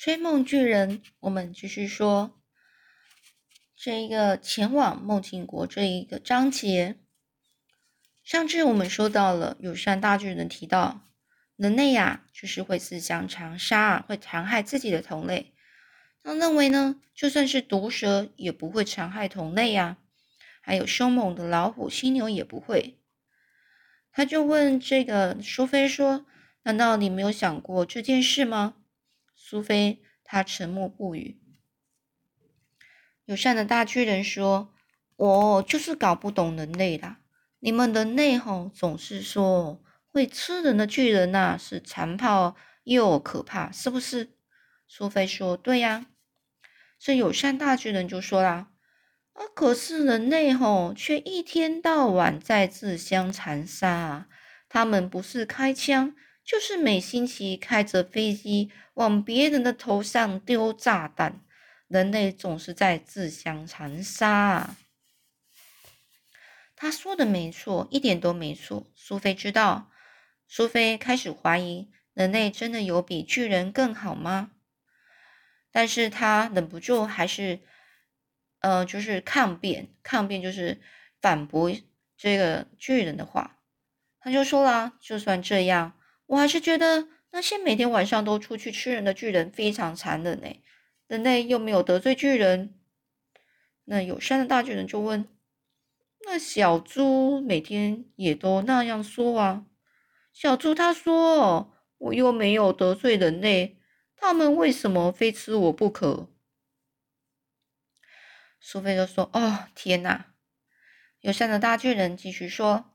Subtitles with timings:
[0.00, 2.40] 追梦巨人，我们继续说
[3.76, 6.96] 这一个前往梦境国这一个章节。
[8.24, 11.02] 上次我们说到了友善大巨人提到，
[11.54, 15.52] 人类呀，就是会自相残杀，会残害自己的同类。
[16.22, 19.98] 他认为呢，就算是毒蛇也不会残害同类呀，
[20.62, 22.98] 还有凶猛的老虎、犀牛也不会。
[24.10, 26.24] 他就问这个苏菲说
[26.64, 28.76] ：“难道你没有想过这件事吗？”
[29.50, 31.40] 苏菲他沉默不语。
[33.24, 34.72] 友善的大巨人说
[35.18, 37.18] ：“我就是搞不懂人类啦。”
[37.58, 44.36] 你们人类吼总是说会吃人的巨人呐是残暴又可怕，是不是？
[44.86, 46.06] 苏菲说：“对呀。”
[46.96, 48.70] 这友善大巨人就说啦
[49.34, 54.28] ：“啊，可是人类吼却一天到晚在自相残杀啊！
[54.68, 56.14] 他们不是开枪，
[56.50, 61.44] 就是每星期开着飞机往别人的头上丢炸弹。
[61.86, 64.76] 人类总是在自相残杀啊！”
[66.74, 68.90] 他说的没错，一点都没错。
[68.96, 69.92] 苏菲知道，
[70.48, 74.50] 苏菲开始怀疑人类真的有比巨人更好吗？
[75.70, 77.60] 但是他忍不住还是，
[78.58, 80.80] 呃，就是抗辩，抗辩就是
[81.20, 81.70] 反驳
[82.16, 83.60] 这个巨人的话。
[84.18, 85.96] 他就说了，就算这样，
[86.30, 90.48] 我还是觉得那些每天晚上都出去吃人的巨人非常残忍呢。
[91.08, 92.78] 人类又没有得罪巨人，
[93.86, 95.28] 那友善的大巨人就问。
[96.24, 99.66] 那小猪每天也都那样说啊。
[100.32, 103.80] 小猪他说：“我又没有得罪人类，
[104.14, 106.28] 他们为什么非吃我不可？”
[108.60, 110.26] 苏菲就说：“哦，天哪！”
[111.22, 112.92] 友善的大巨人继续说：“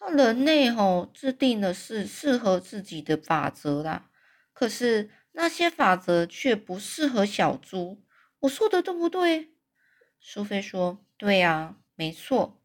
[0.00, 4.10] 那人类吼制定的是适合自己的法则啦，
[4.52, 8.02] 可是那些法则却不适合小猪。
[8.40, 9.54] 我说的对不对？”
[10.20, 12.60] 苏菲说：“对呀，没错。”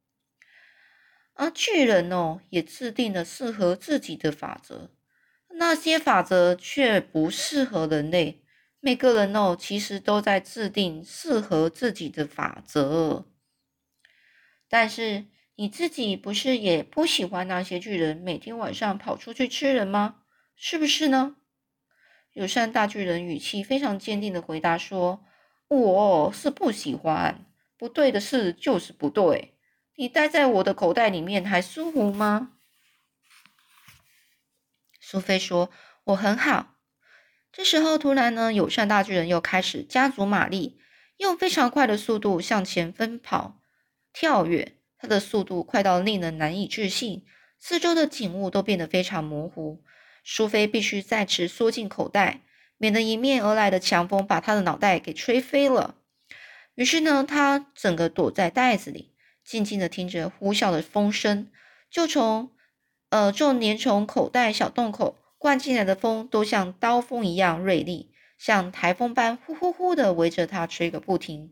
[1.35, 4.91] 而巨人哦，也制定了适合自己的法则，
[5.49, 8.43] 那些法则却不适合人类。
[8.79, 13.25] 每个人哦，其实都在制定适合自己的法则。
[14.67, 15.25] 但是
[15.56, 20.24] 你自己不是也不喜欢那些巨人每天晚上跑出去吃人吗？
[20.56, 21.36] 是不是呢？
[22.34, 25.24] 友善大巨人语气非常坚定的回答说
[25.69, 27.46] ：“我是不喜欢，
[27.78, 29.56] 不对的事就是不对。”
[29.96, 32.53] 你待在我的口袋里面还舒服吗？
[35.00, 35.70] 苏菲说
[36.06, 36.78] ：“我很好。”
[37.53, 40.80] 这时候，突然呢，友善大巨人又开始加足马力，
[41.18, 43.62] 用非常快的速度向前奔跑、
[44.12, 44.80] 跳跃。
[45.03, 47.25] 他的速度快到令人难以置信，
[47.59, 49.84] 四周的景物都变得非常模糊。
[50.24, 52.40] 苏菲必须再次缩进口袋，
[52.78, 55.96] 免得迎面而来的强风把他的脑袋给吹飞了。
[56.75, 59.12] 于是呢，他整个躲在袋子里。
[59.44, 61.52] 静静的听着呼啸的风声，
[61.91, 62.52] 就从
[63.09, 71.52] 呃，就连从口袋小洞口灌进来的风，都像刀锋一样锐利，像台风般呼呼呼的围着他吹个不停。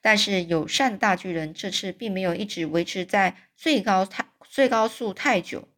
[0.00, 5.68] 但是友善的大巨人这次并没有一直维持在最高太最高速太久，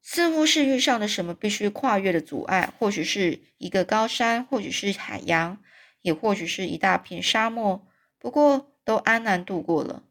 [0.00, 5.62] 似乎是遇上了什么必须跨越的阻碍，或许是一个高山，或许是海洋，
[6.02, 7.86] 也或许是一大片沙漠。
[8.18, 8.68] 不过。
[8.82, 10.02] 都安然度过了。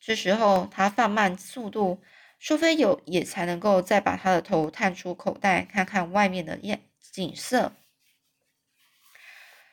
[0.00, 2.00] 这时候，他放慢速度，
[2.38, 6.78] 苏菲有也才能够再把他的头探出口袋，看看外面的景
[7.10, 7.72] 景色。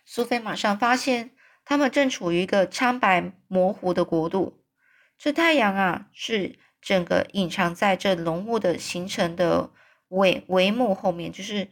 [0.03, 1.31] 苏菲马上发现，
[1.69, 4.65] 他们正处于一个苍白模糊的国度。
[5.19, 9.69] 这太阳啊，是整个隐藏在这浓雾的形成的
[10.07, 11.67] 帷帷幕后面，就是，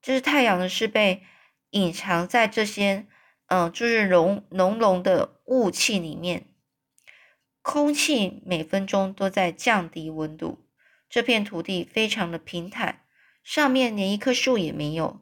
[0.00, 1.24] 就是太阳呢，是被
[1.70, 3.08] 隐藏在这些。
[3.48, 6.46] 嗯，就是浓浓浓的雾气里面，
[7.62, 10.64] 空气每分钟都在降低温度。
[11.08, 13.02] 这片土地非常的平坦，
[13.42, 15.20] 上面连一棵树也没有，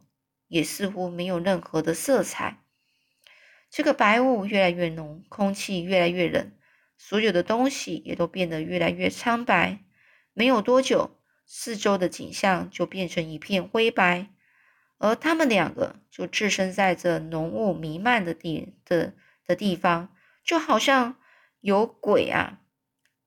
[0.48, 2.63] 也似乎没有任何的色彩。
[3.76, 6.52] 这个白雾越来越浓，空气越来越冷，
[6.96, 9.80] 所有的东西也都变得越来越苍白。
[10.32, 14.28] 没有多久，四周的景象就变成一片灰白。
[14.98, 21.16] 而他们两个就置身在这浓雾弥漫的地的的地方，就好像
[21.58, 22.60] 有鬼啊，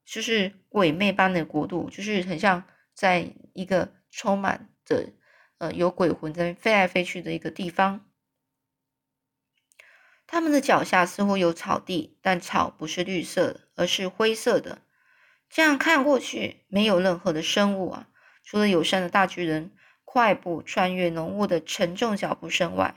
[0.06, 5.10] 就是鬼魅般的国度，就是很像在一个充满着
[5.58, 8.07] 呃有鬼魂在飞来飞去的一个地方。
[10.28, 14.84] 他们的脚下似乎有草地，但草不是绿色的，而是灰色的。
[15.50, 18.08] 这样看过去，没有任何的生物啊，
[18.44, 19.72] 除了友善的大巨人。
[20.10, 22.96] 快步穿越浓雾的沉重脚步声外，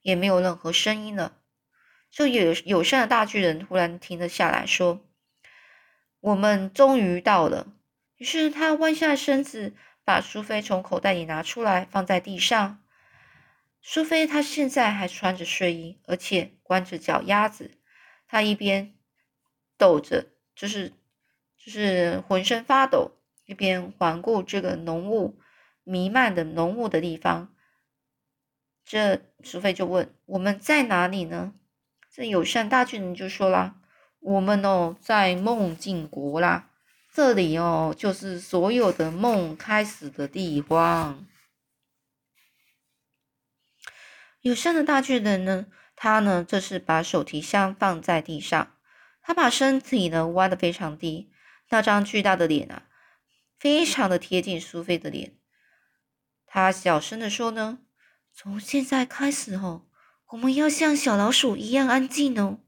[0.00, 1.36] 也没有任何声音了。
[2.10, 5.04] 这友友善的大巨人突然停了下来，说
[6.20, 7.66] ：“我们终于到了。”
[8.16, 9.74] 于是他弯下身子，
[10.04, 12.81] 把苏菲从口袋里拿出来，放在地上。
[13.82, 17.72] 苏菲她现在还穿着睡衣，而且光着脚丫子。
[18.28, 18.94] 她一边
[19.76, 20.92] 抖着，就是
[21.58, 25.38] 就是浑身发抖，一边环顾这个浓雾
[25.82, 27.52] 弥漫的浓雾的地方。
[28.84, 31.52] 这苏菲就问：“我们在哪里呢？”
[32.10, 33.76] 这友善大巨人就说啦
[34.20, 36.70] ：“我们哦，在梦境国啦。
[37.12, 41.26] 这里哦，就是所有的梦开始的地方。”
[44.42, 48.74] 友善的大巨人呢，他呢，这是把手提箱放在地上，
[49.22, 51.30] 他把身体呢弯得非常低，
[51.68, 52.88] 那张巨大的脸啊，
[53.56, 55.36] 非常的贴近苏菲的脸。
[56.44, 57.78] 他小声的说呢
[58.34, 59.86] ：“从现在开始哦，
[60.30, 62.58] 我们要像小老鼠一样安静哦。”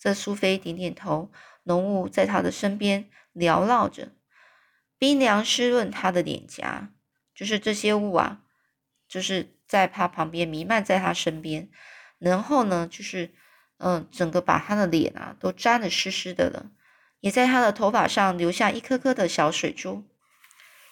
[0.00, 1.30] 这苏菲点点头，
[1.64, 4.12] 浓雾在他的身边缭绕着，
[4.96, 6.90] 冰凉湿润他的脸颊，
[7.34, 8.40] 就是这些雾啊，
[9.06, 9.53] 就是。
[9.66, 11.68] 在他旁边弥漫在他身边，
[12.18, 13.34] 然后呢，就是
[13.78, 16.70] 嗯，整个把他的脸啊都沾得湿湿的了，
[17.20, 20.04] 也在他的头发上留下一颗颗的小水珠。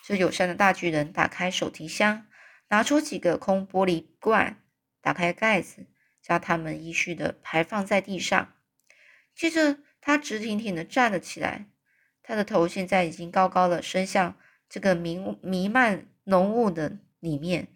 [0.05, 2.27] 这友善的大巨人打开手提箱，
[2.69, 4.61] 拿出几个空玻璃罐，
[5.01, 5.87] 打开盖子，
[6.21, 8.53] 将它们依序的排放在地上。
[9.35, 11.67] 接着，他直挺挺的站了起来，
[12.23, 14.37] 他的头现在已经高高的伸向
[14.69, 17.69] 这个弥弥漫浓雾的里面。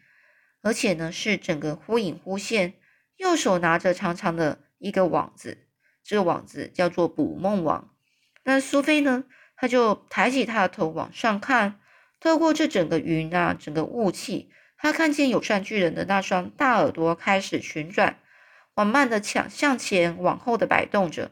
[0.67, 2.75] 而且呢，是整个忽隐忽现，
[3.19, 5.59] 右手拿着长长的一个网子，
[6.03, 7.95] 这个网子叫做捕梦网。
[8.43, 9.23] 那苏菲呢，
[9.55, 11.79] 她就抬起她的头往上看，
[12.19, 18.19] 透过这整个云啊，整个雾气，她看见友善巨人的那双大耳朵开始旋转，
[18.75, 21.31] 缓慢的向向前往后的摆动着。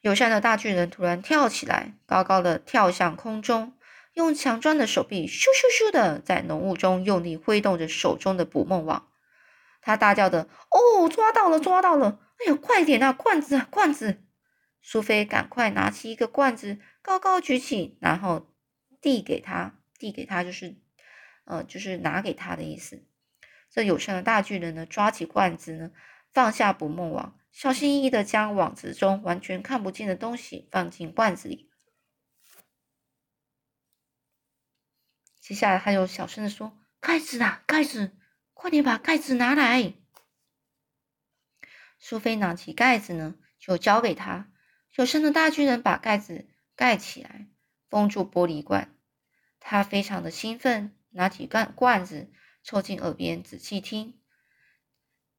[0.00, 3.74] 友善的大巨人突然跳起来，高高的跳向空中。
[4.18, 9.08] 用强壮的手臂咻咻咻的在浓雾中用力挥动着手中的捕梦网，
[9.80, 12.18] 他大叫的：“哦，抓到了，抓到了！
[12.38, 14.24] 哎呀，快点啊，罐子啊，罐子！”
[14.82, 18.48] 苏菲赶快拿起一个罐子，高高举起，然后
[19.00, 20.74] 递给他，递给他就是，
[21.44, 23.04] 呃，就是拿给他的意思。
[23.70, 25.92] 这友善的大巨人呢，抓起罐子呢，
[26.34, 31.67] 放下捕梦网，小心翼翼的将网子中完全看不见的东西放进罐子里。
[35.48, 38.14] 接下来，他又小声的说：“盖子啊，盖子，
[38.52, 39.94] 快点把盖子拿来。”
[41.98, 44.52] 苏菲拿起盖子呢，就交给他。
[44.96, 46.46] 有声的大巨人把盖子
[46.76, 47.46] 盖起来，
[47.88, 48.94] 封住玻璃罐。
[49.58, 52.30] 他非常的兴奋，拿起罐罐子，
[52.62, 54.20] 凑近耳边仔细听。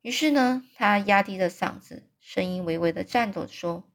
[0.01, 3.91] 于是呢，他压低了嗓子，声音微微的颤抖着，说：“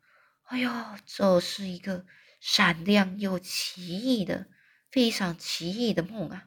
[0.46, 0.70] 哎呦，
[1.04, 2.06] 这是一个
[2.38, 4.46] 闪亮又奇异的。”
[4.94, 6.46] 非常奇异的梦啊！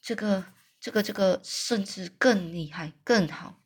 [0.00, 0.46] 这个、
[0.80, 3.62] 这个、这个，甚至更厉害、更好、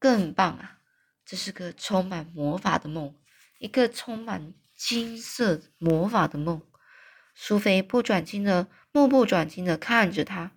[0.00, 0.80] 更棒啊！
[1.24, 3.14] 这是个充满魔法的梦，
[3.60, 6.60] 一个充满金色魔法的梦。
[7.36, 10.50] 苏菲不转睛的、目不转睛的看着他。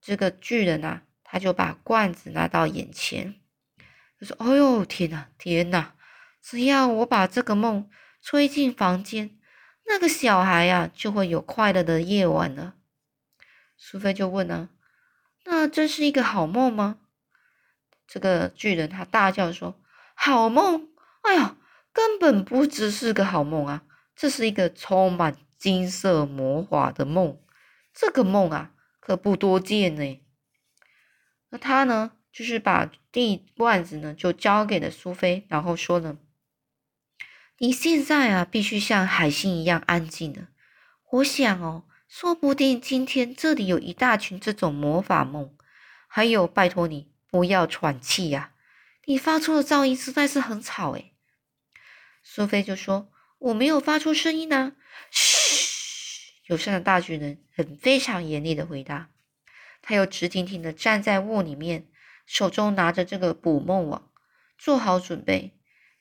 [0.00, 3.38] 这个巨人啊，他就把罐子拿到眼前，
[4.18, 5.94] 他说：“哎呦，天哪，天哪！
[6.40, 7.90] 只要我把这个梦
[8.22, 9.34] 吹进房间。”
[9.88, 12.74] 那个小孩呀，就会有快乐的夜晚了。
[13.76, 14.68] 苏菲就问呢
[15.44, 16.98] ：“那这是一个好梦吗？”
[18.06, 19.80] 这个巨人他大叫说
[20.14, 20.88] ：“好梦！
[21.22, 21.56] 哎呀，
[21.92, 27.40] 根本不只是个好梦啊，这是一个充满金色魔法的梦。
[27.92, 30.20] 这个梦啊，可不多见呢。”
[31.50, 36.18] 那他呢，就是把地罐子呢，就交给了苏菲，然后说呢。
[37.60, 40.46] 你现在啊，必须像海星一样安静的。
[41.10, 45.56] 我想哦，说不定今天这里有一大群这种魔法梦。
[46.06, 48.52] 还有，拜托你不要喘气呀，
[49.06, 51.12] 你发出的噪音实在是很吵诶。
[52.22, 54.74] 苏菲就说：“我没有发出声音呢。”
[55.10, 59.10] 嘘，友善的大巨人很非常严厉的回答。
[59.82, 61.88] 他又直挺挺的站在雾里面，
[62.24, 64.08] 手中拿着这个捕梦网，
[64.56, 65.57] 做好准备。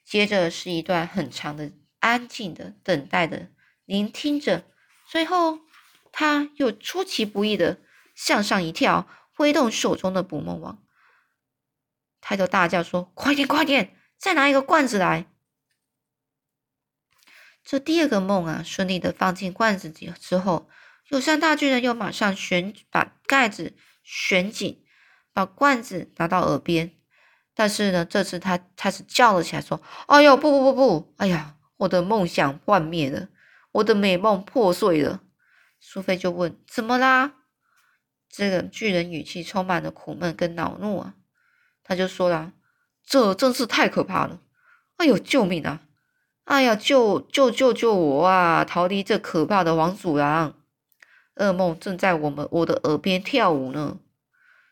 [0.08, 3.50] 接着是一段很长的、安静的等待的
[3.84, 4.64] 聆听着，
[5.06, 5.60] 最后
[6.14, 7.82] 他又出其不意的
[8.16, 10.82] 向上一跳，挥动手中的捕梦网，
[12.22, 15.30] 他就大叫说：“快点，快点，再拿一个罐子来！”
[17.66, 20.70] 这第二个梦啊，顺利的放进罐子里之后，
[21.10, 24.86] 友善大巨人又马上旋把盖子旋紧，
[25.34, 26.97] 把罐子拿到耳边。
[27.60, 31.14] 但是呢，这次他开始叫了起来，说：“哎呦，不不不不！
[31.18, 33.30] 哎呀，我的梦想幻灭了，
[33.72, 35.22] 我的美梦破碎了。”
[35.82, 37.34] 苏菲就问：“怎么啦？”
[38.30, 41.16] 这个巨人语气充满了苦闷跟恼怒啊，
[41.84, 42.54] 他就说了
[43.04, 44.40] ：“这真是太可怕了！
[44.98, 45.82] 哎呦，救命啊！
[46.44, 48.64] 哎呀，救救救救我啊！
[48.64, 50.54] 逃离这可怕的王祖狼！
[51.38, 53.98] 噩梦正在我们我的耳边跳舞呢。”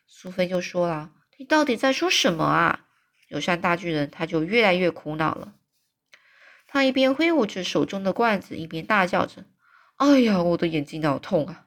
[0.05, 2.81] 苏菲就说了：“你到底在说什么啊？”
[3.29, 5.53] 友善大巨人他就越来越苦恼了，
[6.67, 9.45] 他一边挥舞着手中的罐子，一边大叫着
[9.97, 11.65] ：“哎呀，我的眼睛好痛啊！”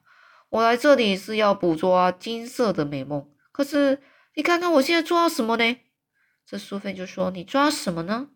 [0.51, 4.01] 我来这里是要捕捉金色的美梦，可是
[4.35, 5.77] 你看看我现在抓到什么呢？
[6.47, 8.29] 这苏菲就说：“你抓什么呢？”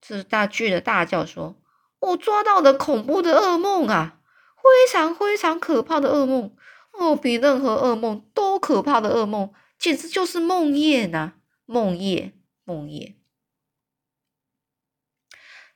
[0.00, 1.60] 这大巨人大叫说
[1.98, 4.20] ：“我抓到了恐怖的噩梦啊，
[4.56, 6.54] 非常非常可怕的噩梦
[6.92, 11.32] 哦，比任何噩梦都可怕的噩梦，简直就是梦魇呐！
[11.64, 12.32] 梦魇，
[12.64, 13.14] 梦魇。”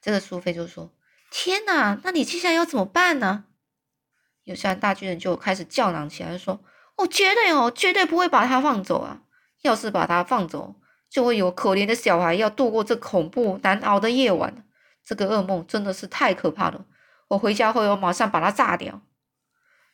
[0.01, 0.95] 这个苏菲就说
[1.33, 3.47] ：“天哪，那你接下来要怎么办呢？”
[4.45, 6.63] 有些大巨人就开始叫嚷起来，说
[6.99, 9.23] ：“我绝对哦，绝对不会把他放走啊！
[9.63, 10.75] 要是把他放走，
[11.09, 14.69] 就会有可怜的小孩要度过这恐怖难熬的夜晚。
[15.03, 16.85] 这个噩梦真的是太可怕了！
[17.29, 19.01] 我回家后要马上把它炸掉。”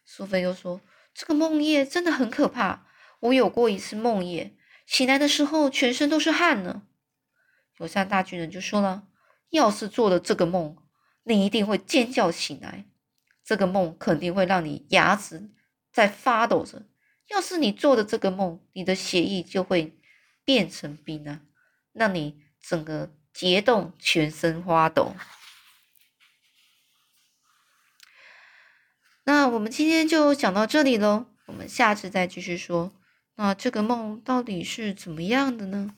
[0.05, 0.81] 苏菲又说
[1.15, 2.85] ：“这个梦夜真的很可怕，
[3.21, 4.55] 我有过一次梦夜，
[4.87, 6.83] 醒来的时候全身都是汗呢。”
[7.79, 9.05] 有三大巨人就说了
[9.51, 10.77] ：“要是做了这个梦，
[11.23, 12.85] 你一定会尖叫醒来。”
[13.43, 15.51] 这个梦肯定会让你牙齿
[15.93, 16.87] 在发抖着。
[17.29, 19.99] 要是你做的这个梦，你的血液就会
[20.45, 21.41] 变成冰啊，
[21.93, 25.15] 让你整个结冻，全身发抖。
[29.25, 32.93] 那我们今天就讲到这里喽，我们下次再继续说。
[33.41, 35.95] 那这个梦到底是怎么样的呢？